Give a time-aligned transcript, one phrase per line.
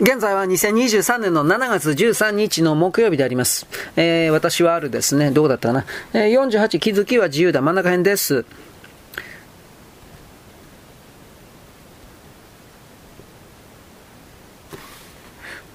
[0.00, 3.68] 現在は2023年の7月13日の木曜日であります。
[3.94, 5.84] えー、私はあるですね、どうだったかな。
[6.12, 8.44] えー、48気づきは自由だ、真ん中辺です。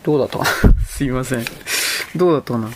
[0.04, 1.46] どうだったかな すいません。
[2.14, 2.70] どうだったかな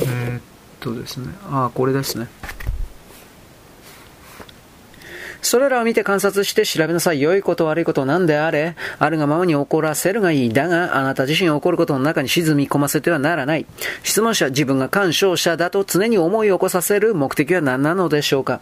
[0.00, 0.42] ー、っ
[0.80, 1.32] とですね。
[1.50, 2.28] あ、これですね。
[5.44, 7.20] それらを見て観察して調べなさい。
[7.20, 10.52] 良いこと悪いことなんであれ、あるがままに怒らせるがいい。
[10.52, 13.66] だが、あなた自身を怒ることの中に沈み込ませてはならない。
[14.02, 18.60] 質問者、自分が干渉者だと常に思い起こさせる目的は何なのでしょうか。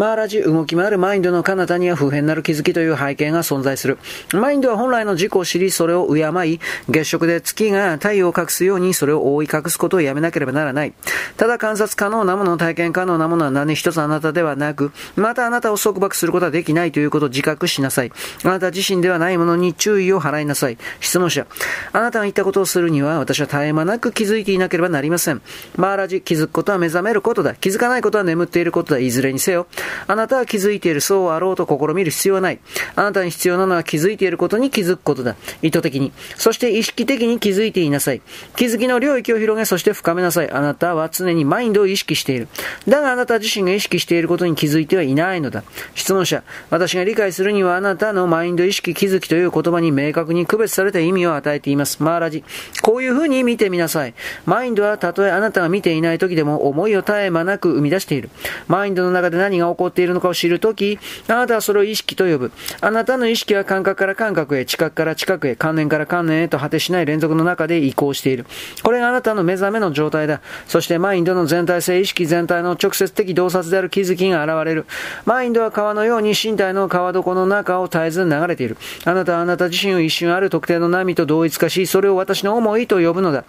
[0.00, 3.98] マーラジ、動き回るマインドの彼方には普遍なる気づきという背景が存在する。
[4.32, 6.58] マインドは本来の自己を知り、それを敬い、
[6.88, 10.94] 月食で月が太陽を隠すように、それを覆い隠すことをやめなければならない。
[11.36, 18.12] ただ観察可能なもの、体験可能なものは何一つあなたではなく、またあなたを束縛することはできないということを自覚しなさい。
[18.42, 20.78] あなた自身ではないものに注意を払いなさい。
[21.00, 21.46] 質問者。
[21.92, 25.42] あなたが言ったことをするには、私は絶え間なく気づいていなければなりません。
[25.76, 27.54] マーラジ、気づくことは目覚めることだ。
[27.54, 28.98] 気づかないことは眠っていることだ。
[28.98, 29.66] いずれにせよ。
[30.06, 32.58] あなたは気づいている、そうあろうと試みる必要はない。
[32.96, 35.36] あなたに必要なのは気づいていることに気づくことだ。
[35.62, 36.12] 意図的に。
[36.36, 38.22] そして意識的に気づいていなさい。
[38.56, 40.50] 気づきの領域を広げ、そして深めなさい。
[40.50, 42.48] あなたは常にマインドを意識している。
[42.88, 45.64] だがあなた自身が意識していることに気づいてはいないのだ。
[45.94, 46.42] 質問者。
[46.70, 52.02] 私が理解するにはあなたのマインド意識気づきという言葉に明確に区別された意味を与えています。
[52.02, 52.44] マーラジ。
[52.82, 54.14] こういう風に見てみなさい。
[54.46, 58.30] マインドはたとえあなたが見ていない時でも思いを絶え間なく生み出している。
[58.68, 62.52] マインドの中で何が起こっているのかを知るとき、あなたはそれを意識と呼ぶ。
[62.80, 68.46] あなたの意識は感覚から感覚へ、知覚から知覚へ、観念から観念へと果てしない連続の中で移行している。
[68.82, 70.40] これがあなたの目覚めの状態だ。
[70.66, 74.86] そしてマインドの全体性意識全体の直接的洞察である気づきが現れる。
[75.24, 78.76] マインドは川のように身体の川床の中を絶えず流れている。
[79.04, 83.44] あなたはあなた自身を一瞬ある特定の波と同一化し、それを私の思いと呼ぶのだ。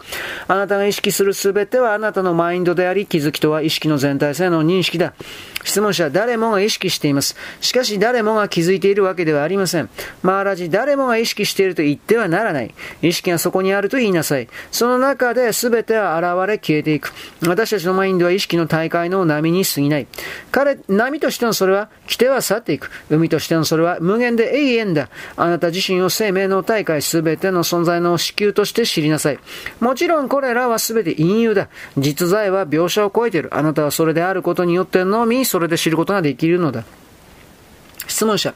[0.47, 5.13] あなたが意識するすべてはあなたのマインドであり、気づきとは意識の全体性の認識だ。
[5.63, 7.35] 質問者誰もが意識しています。
[7.61, 9.89] しかし誰もが気づいているわけではありません。
[10.21, 12.73] マーラジ、誰もが意識していると言ってはならない。
[13.01, 14.47] 意識がそこにあると言いなさい。
[14.71, 17.13] その中で全ては現れ消えていく。
[17.47, 20.07] 私たちのマインドは意識の大会の波に過ぎない。
[20.51, 22.91] 彼、波としてのそれは来ては去っていく。
[23.09, 25.09] 海としてのそれは無限で永遠だ。
[25.37, 29.39] あなた自身を生命の大会すべての存在の子宮として知りなさい。
[29.79, 31.69] もちろんこれらはすべて隠喩だ。
[31.97, 33.49] 実在は描写を超えている。
[33.55, 36.83] あなたはそれであることによってのみ、それで知ることことができるのだ。
[38.07, 38.53] 質問者。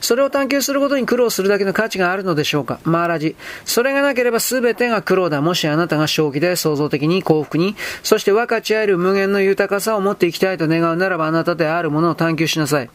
[0.00, 2.78] それを探求することに苦労するだけの価値があるのでしょうか？
[2.84, 3.36] マーラジ。
[3.66, 5.42] それがなければ全てが苦労だ。
[5.42, 12.88] もしあなたが正気で創造的に幸福に、そして分かち合える無限の豊かさを持っていきたいと願うならばあなたであるものを探求しなさい。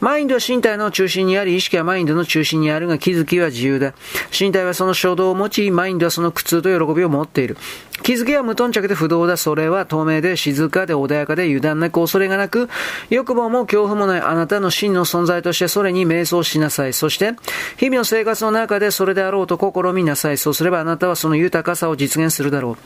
[0.00, 3.92] マインドは身体の中心にあり、意識はマインドの中心にあるが気づきは自由だ。
[4.38, 7.58] 身体はその衝動を持ち、マインドはその苦痛と喜びを持っている。
[8.02, 9.36] 気づきは無頓着で不動だ。
[9.36, 12.68] それは透明で静かで穏やかで油断なく恐れがなく、
[13.10, 16.92] 欲望も恐怖もないあなたの真の存在としてそれに瞑想しなさい。
[16.92, 17.34] そして、
[17.76, 20.38] 日々の生活の中でそれであろうと試みなさい。
[20.38, 22.76] そうすればあなたはその豊かさを実現するだろ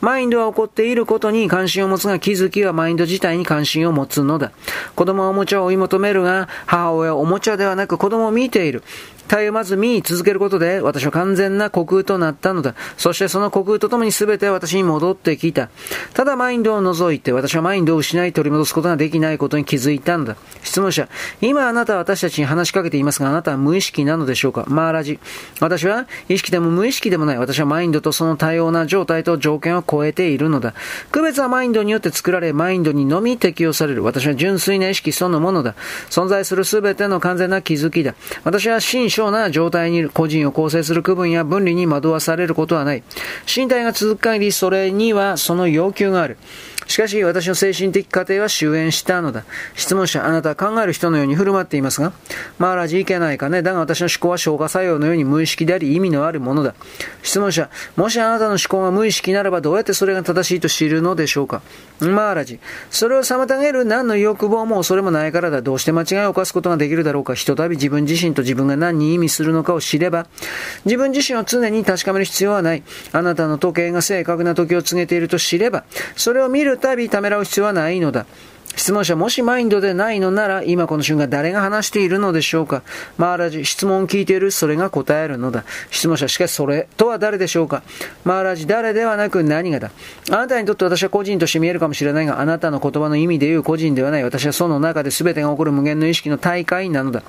[0.00, 0.04] う。
[0.04, 4.52] マインドは起こっていることに関心を持つが、気づきはマインド自体に関心を持つのだ。
[4.94, 8.82] 子供はおもちゃを追い求めるが、母親はおもちゃではなく子供を見ている。
[9.32, 12.74] 絶えまず見続けることで、私は完全な虚空となったのだ。
[12.98, 15.70] そしてその虚空とともに全て私に戻ってきた。
[16.12, 20.36] ただマインドを除いて、私はマインドを失い取り戻すことができないことに気づいたのだ。
[20.72, 21.06] 質問者、
[21.42, 24.64] 今あなたは私たちに話しかけていますが、あなたは無意識なのでしょうか？
[24.68, 25.20] マーラジ。
[25.60, 27.36] 私は意識でも無意識でもない。
[27.36, 30.72] 私はマインドとその多様な状態と条件を超えているのだ。
[31.10, 34.02] 区別はマインドによって作られ、マインドにのみ適用される。
[34.02, 35.74] 私は純粋な意識そのものだ。
[36.08, 38.14] 存在する全ての完全な気づきだ。
[38.42, 43.02] 私は真正な状態にいる個人を構成する区分や分離に惑わされることはない。
[43.46, 46.38] 身体が続く限りそれにはその要求がある。
[46.92, 49.44] しかし、私の精神的過程は終焉したのだ。
[49.74, 52.12] 質問者、あなたは考える人のように振る舞っていますが、
[52.58, 53.62] マーラジいけないかね。
[53.62, 56.74] だが私の思考は消化作用のように無意識であり意味のあるものだ。
[57.22, 61.62] 質問者、もしあなたの思考が無意識ならばどうやってそれが正しいと知るのでしょうか
[62.00, 65.62] マーラジ、それを妨げる何の欲望も恐れもないからだ。
[65.62, 67.34] どうして間違いを犯すことができるだろうか。
[67.34, 70.26] ひとたび自分自身と自分が何に意味するのかを知れば、
[70.84, 72.82] 自分自身を常に確かめる必要はない。
[73.12, 75.84] あなたの時計が正確な時を告げていると知れば、
[76.16, 78.26] それを見るたびためらう必要はないのだ。
[78.76, 82.82] 質問者、もしマインドでないのなら、今この瞬間誰が話しているのでしょうか？
[83.18, 85.64] マーラジ、質問を聞いている、それが答えるのだ。
[85.90, 87.82] 質問者、しかしそれとは誰でしょうか？
[88.24, 89.90] マーラジ、誰ではなく何がだ？
[90.30, 94.24] あなたにとって私は個人として見えるかもしれないが、あなたの言葉の意味で言う個人ではない。
[94.24, 97.22] 私はその中で全てが起こる無限の意識の大会なのだ。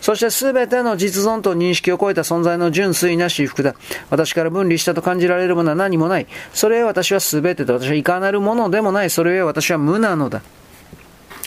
[0.00, 3.74] そして全ての実存と認識を超えた存在の純粋な私服だ。
[4.10, 6.26] 私から分離したと感じられるものは何もない。
[6.52, 9.10] それは私は全てと私はいかなるものでもない。
[9.10, 10.42] それは私は無なのだ。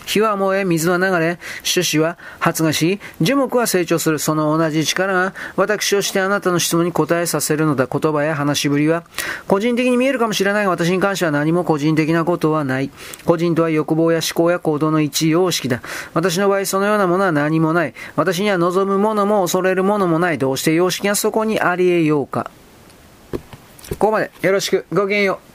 [0.10, 1.38] 火は燃え、水は流れ、
[1.72, 4.18] 種子は発芽し、樹木は成長する。
[4.18, 7.86] その同じ力が、私をしてあなたの質問に答えさせるのだ。
[7.86, 9.04] 言葉や話しぶりは、
[9.48, 12.90] 個人的に見えるかもしれないが、私に関しては何も個人的なことはない。
[13.24, 15.84] 個人とは欲望や思考や行動の一様式だ。
[16.16, 17.94] 私の場合、そのようなものは何もない。
[18.16, 20.40] 私には望むものも恐れるものもない。
[20.40, 22.50] どうして様式がそこにあり得ようか。
[23.92, 24.88] ここまでよろしく。
[24.92, 25.49] ごきげんよう。